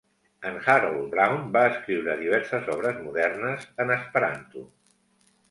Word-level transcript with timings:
En 0.51 0.55
Harold 0.61 1.03
Brown 1.11 1.43
va 1.57 1.63
escriure 1.73 2.15
diverses 2.23 2.73
obres 2.77 2.99
modernes 3.09 3.69
en 3.85 3.95
esperanto. 3.99 4.67